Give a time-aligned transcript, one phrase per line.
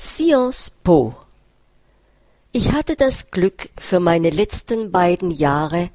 [0.00, 1.10] Sciences Po
[2.52, 5.90] Ich hatte das Glück, für meine letzten beiden Jahre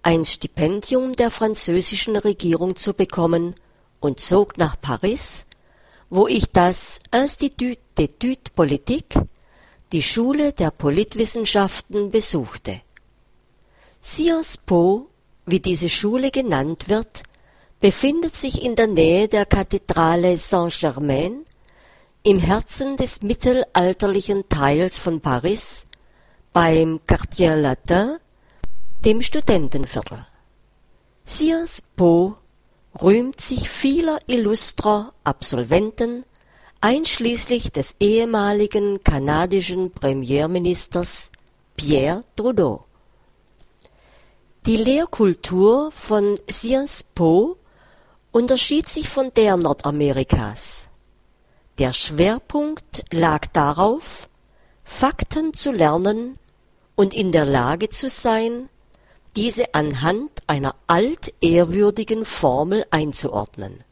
[0.00, 3.56] ein Stipendium der französischen Regierung zu bekommen
[3.98, 5.46] und zog nach Paris,
[6.08, 9.20] wo ich das Institut d'études politiques,
[9.90, 12.80] die Schule der Politwissenschaften, besuchte.
[14.00, 15.08] Sciences Po,
[15.46, 17.24] wie diese Schule genannt wird,
[17.80, 21.44] befindet sich in der Nähe der Kathedrale Saint-Germain
[22.22, 25.86] im Herzen des mittelalterlichen Teils von Paris,
[26.52, 28.18] beim Quartier Latin,
[29.04, 30.18] dem Studentenviertel.
[31.26, 32.34] Sciences Po
[33.00, 36.24] rühmt sich vieler illustrer Absolventen,
[36.80, 41.30] einschließlich des ehemaligen kanadischen Premierministers
[41.76, 42.84] Pierre Trudeau.
[44.66, 47.56] Die Lehrkultur von Sciences Po
[48.32, 50.90] unterschied sich von der Nordamerikas.
[51.78, 54.28] Der Schwerpunkt lag darauf,
[54.82, 56.34] Fakten zu lernen
[56.96, 58.68] und in der Lage zu sein,
[59.36, 63.84] diese anhand einer altehrwürdigen Formel einzuordnen.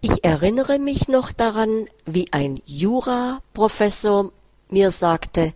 [0.00, 4.30] Ich erinnere mich noch daran, wie ein Jura-Professor
[4.68, 5.54] mir sagte,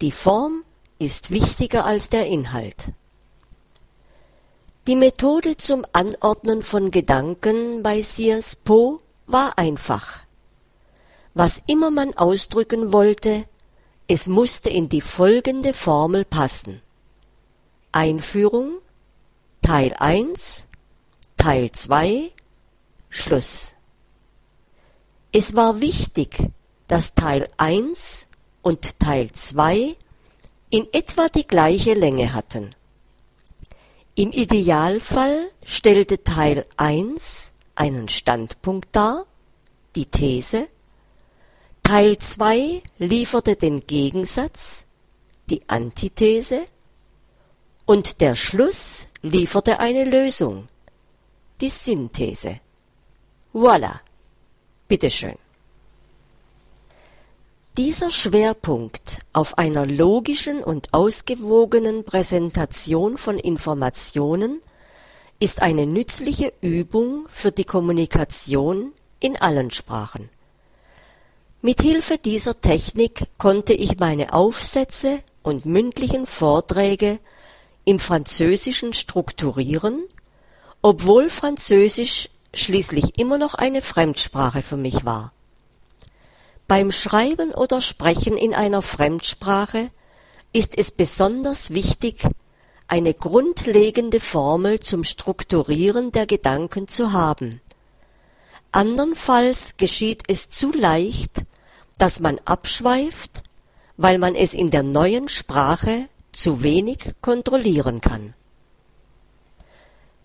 [0.00, 0.62] die Form
[1.00, 2.92] ist wichtiger als der Inhalt.
[4.86, 10.23] Die Methode zum Anordnen von Gedanken bei Sears Poe war einfach.
[11.34, 13.46] Was immer man ausdrücken wollte,
[14.06, 16.80] es musste in die folgende Formel passen.
[17.90, 18.78] Einführung,
[19.60, 20.68] Teil 1,
[21.36, 22.30] Teil 2,
[23.08, 23.74] Schluss.
[25.32, 26.38] Es war wichtig,
[26.86, 28.28] dass Teil 1
[28.62, 29.96] und Teil 2
[30.70, 32.70] in etwa die gleiche Länge hatten.
[34.14, 39.26] Im Idealfall stellte Teil 1 einen Standpunkt dar,
[39.96, 40.68] die These,
[41.84, 44.86] Teil 2 lieferte den Gegensatz,
[45.50, 46.64] die Antithese,
[47.84, 50.66] und der Schluss lieferte eine Lösung,
[51.60, 52.58] die Synthese.
[53.52, 54.00] Voila,
[54.88, 55.36] bitteschön.
[57.76, 64.62] Dieser Schwerpunkt auf einer logischen und ausgewogenen Präsentation von Informationen
[65.38, 70.30] ist eine nützliche Übung für die Kommunikation in allen Sprachen.
[71.66, 77.18] Mithilfe dieser Technik konnte ich meine Aufsätze und mündlichen Vorträge
[77.86, 80.04] im Französischen strukturieren,
[80.82, 85.32] obwohl Französisch schließlich immer noch eine Fremdsprache für mich war.
[86.68, 89.90] Beim Schreiben oder Sprechen in einer Fremdsprache
[90.52, 92.26] ist es besonders wichtig,
[92.88, 97.62] eine grundlegende Formel zum Strukturieren der Gedanken zu haben.
[98.70, 101.44] Andernfalls geschieht es zu leicht,
[101.98, 103.42] dass man abschweift,
[103.96, 108.34] weil man es in der neuen Sprache zu wenig kontrollieren kann.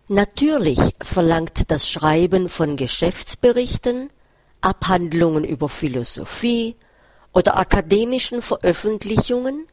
[0.08, 4.10] Natürlich verlangt das Schreiben von Geschäftsberichten,
[4.62, 6.76] Abhandlungen über Philosophie
[7.32, 9.68] oder akademischen Veröffentlichungen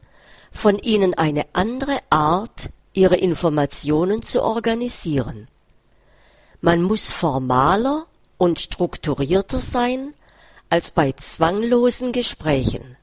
[0.51, 5.45] von ihnen eine andere Art, ihre Informationen zu organisieren.
[6.61, 8.05] Man muss formaler
[8.37, 10.13] und strukturierter sein
[10.69, 12.97] als bei zwanglosen Gesprächen.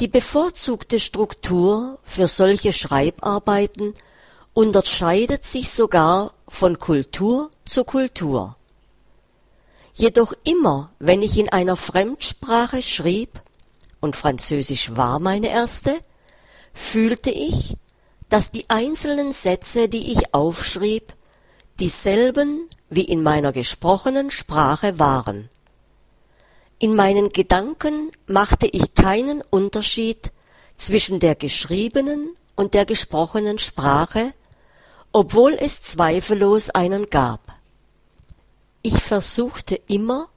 [0.00, 3.92] Die bevorzugte Struktur für solche Schreibarbeiten
[4.54, 8.56] unterscheidet sich sogar von Kultur zu Kultur.
[9.94, 13.40] Jedoch immer, wenn ich in einer Fremdsprache schrieb,
[14.00, 16.00] und Französisch war meine erste,
[16.74, 17.76] fühlte ich,
[18.28, 21.14] dass die einzelnen Sätze, die ich aufschrieb,
[21.78, 25.48] dieselben wie in meiner gesprochenen Sprache waren.
[26.82, 30.32] In meinen Gedanken machte ich keinen Unterschied
[30.76, 34.34] zwischen der geschriebenen und der gesprochenen Sprache,
[35.12, 37.40] obwohl es zweifellos einen gab.
[38.82, 40.28] Ich versuchte immer,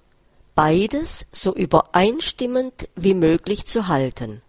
[0.53, 4.43] beides so übereinstimmend wie möglich zu halten.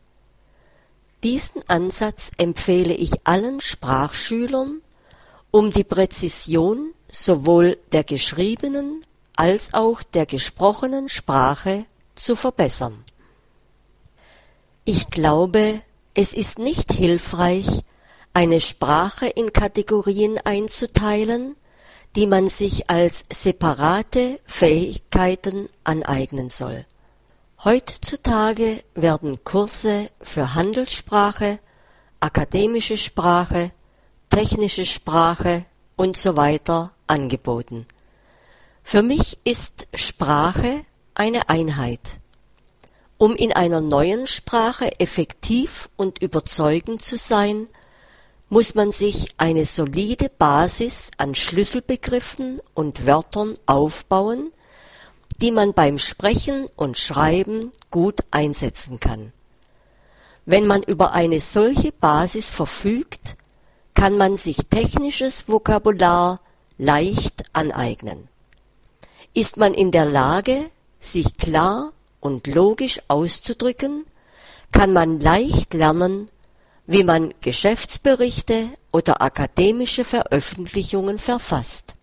[1.24, 4.82] Diesen Ansatz empfehle ich allen Sprachschülern,
[5.50, 9.02] um die Präzision sowohl der geschriebenen
[9.36, 11.84] als auch der gesprochenen Sprache
[12.16, 13.04] zu verbessern.
[14.84, 15.80] Ich glaube,
[16.14, 17.82] es ist nicht hilfreich,
[18.32, 21.56] eine Sprache in Kategorien einzuteilen,
[22.16, 26.84] die man sich als separate Fähigkeiten aneignen soll.
[27.64, 31.58] Heutzutage werden Kurse für Handelssprache,
[32.20, 33.72] akademische Sprache,
[34.30, 35.64] technische Sprache
[35.96, 36.34] und so
[37.06, 37.86] angeboten.
[38.82, 40.84] Für mich ist Sprache
[41.16, 42.18] eine Einheit.
[43.18, 47.66] Um in einer neuen Sprache effektiv und überzeugend zu sein,
[48.48, 54.52] muss man sich eine solide Basis an Schlüsselbegriffen und Wörtern aufbauen,
[55.40, 59.32] die man beim Sprechen und Schreiben gut einsetzen kann.
[60.44, 63.34] Wenn man über eine solche Basis verfügt,
[63.94, 66.40] kann man sich technisches Vokabular
[66.78, 68.28] leicht aneignen.
[69.34, 74.04] Ist man in der Lage, sich klar und logisch auszudrücken,
[74.72, 76.28] kann man leicht lernen,
[76.86, 81.94] wie man Geschäftsberichte oder akademische Veröffentlichungen verfasst.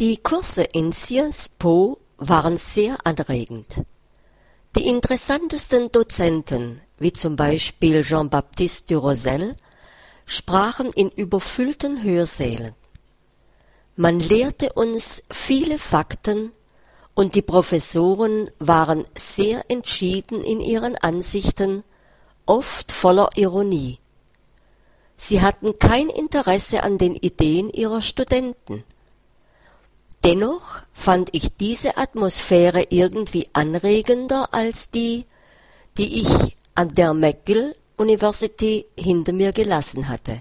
[0.00, 3.82] Die Kurse in Sciences Po waren sehr anregend.
[4.76, 9.56] Die interessantesten Dozenten, wie zum Beispiel Jean-Baptiste Durosel,
[10.24, 12.74] sprachen in überfüllten Hörsälen.
[13.96, 16.52] Man lehrte uns viele Fakten
[17.18, 21.82] und die Professoren waren sehr entschieden in ihren Ansichten,
[22.46, 23.98] oft voller Ironie.
[25.16, 28.84] Sie hatten kein Interesse an den Ideen ihrer Studenten.
[30.22, 35.26] Dennoch fand ich diese Atmosphäre irgendwie anregender als die,
[35.98, 40.40] die ich an der McGill University hinter mir gelassen hatte.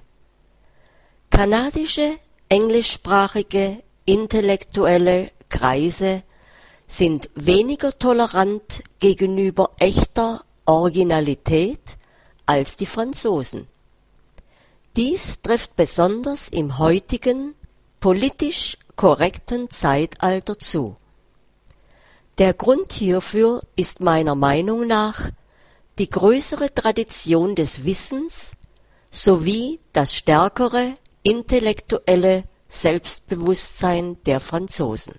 [1.32, 2.20] Kanadische,
[2.50, 6.22] englischsprachige, intellektuelle Kreise
[6.88, 11.98] sind weniger tolerant gegenüber echter Originalität
[12.46, 13.68] als die Franzosen.
[14.96, 17.54] Dies trifft besonders im heutigen,
[18.00, 20.96] politisch korrekten Zeitalter zu.
[22.38, 25.30] Der Grund hierfür ist meiner Meinung nach
[26.00, 28.54] die größere Tradition des Wissens
[29.12, 30.94] sowie das stärkere
[31.24, 35.16] intellektuelle Selbstbewusstsein der Franzosen.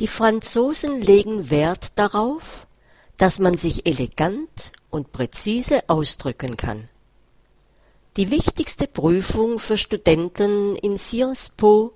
[0.00, 2.68] Die Franzosen legen Wert darauf,
[3.16, 6.88] dass man sich elegant und präzise ausdrücken kann.
[8.16, 11.92] Die wichtigste Prüfung für Studenten in Sciences Po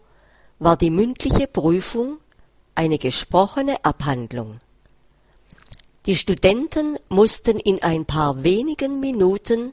[0.59, 2.19] war die mündliche Prüfung,
[2.75, 4.59] eine gesprochene Abhandlung.
[6.07, 9.71] Die Studenten mussten in ein paar wenigen Minuten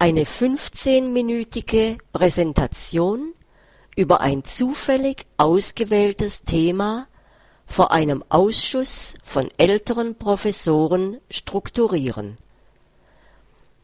[0.00, 3.34] eine 15-minütige Präsentation
[3.94, 7.06] über ein zufällig ausgewähltes Thema
[7.72, 12.36] vor einem Ausschuss von älteren Professoren strukturieren.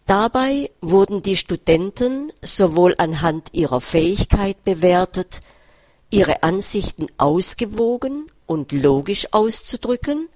[0.04, 5.40] Dabei wurden die Studenten sowohl anhand ihrer Fähigkeit bewertet,
[6.10, 10.28] ihre Ansichten ausgewogen und logisch auszudrücken,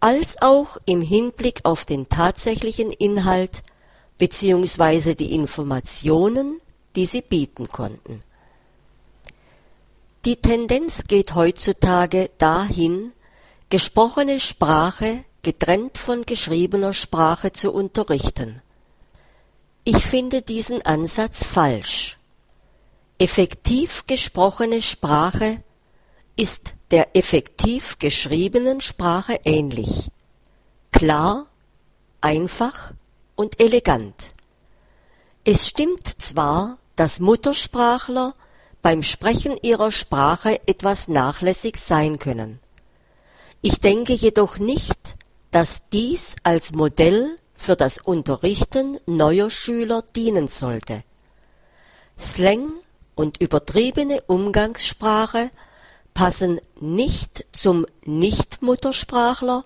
[0.00, 3.62] als auch im Hinblick auf den tatsächlichen Inhalt
[4.16, 5.14] bzw.
[5.14, 6.58] die Informationen,
[6.96, 8.20] die sie bieten konnten.
[10.26, 13.14] Die Tendenz geht heutzutage dahin,
[13.70, 18.60] gesprochene Sprache getrennt von geschriebener Sprache zu unterrichten.
[19.84, 22.18] Ich finde diesen Ansatz falsch.
[23.18, 25.62] Effektiv gesprochene Sprache
[26.36, 30.10] ist der effektiv geschriebenen Sprache ähnlich,
[30.92, 31.46] klar,
[32.20, 32.92] einfach
[33.36, 34.34] und elegant.
[35.44, 38.34] Es stimmt zwar, dass Muttersprachler
[38.82, 42.60] beim Sprechen ihrer Sprache etwas nachlässig sein können.
[43.62, 45.14] Ich denke jedoch nicht,
[45.50, 50.98] dass dies als Modell für das Unterrichten neuer Schüler dienen sollte.
[52.18, 52.72] Slang
[53.14, 55.50] und übertriebene Umgangssprache
[56.14, 59.64] passen nicht zum Nichtmuttersprachler,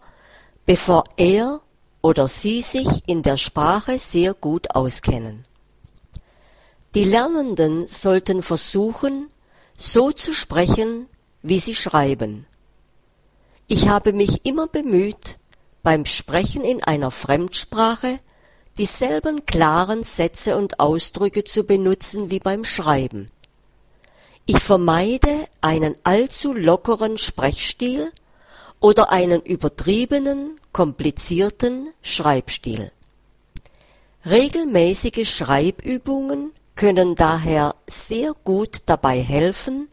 [0.67, 1.61] bevor er
[2.03, 5.45] oder sie sich in der Sprache sehr gut auskennen.
[6.95, 9.29] Die Lernenden sollten versuchen,
[9.77, 11.09] so zu sprechen,
[11.43, 12.47] wie sie schreiben.
[13.67, 15.37] Ich habe mich immer bemüht,
[15.83, 18.21] beim Sprechen in einer Fremdsprache
[18.79, 23.27] dieselben klaren Sätze und Ausdrücke zu benutzen wie beim Schreiben.
[24.47, 28.13] Ich vermeide einen allzu lockeren Sprechstil
[28.79, 32.93] oder einen übertriebenen, komplizierten Schreibstil.
[34.27, 39.89] Regelmäßige Schreibübungen können daher sehr gut dabei helfen,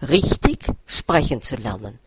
[0.00, 1.98] richtig sprechen zu lernen.